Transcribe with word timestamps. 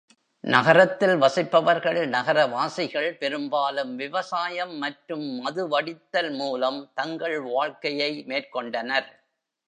நகரத்தில் 0.43 1.15
வசிப்பவர்கள், 1.15 1.99
நகரவாசிகள், 2.07 3.09
பெரும்பாலும் 3.13 3.91
விவசாயம் 3.95 4.73
மற்றும் 4.77 5.27
மது 5.41 5.63
வடித்தல் 5.67 6.31
மூலம் 6.37 6.91
தங்கள் 6.93 7.39
வாழ்க்கையை 7.49 8.25
மேற்கொண்டனர். 8.27 9.09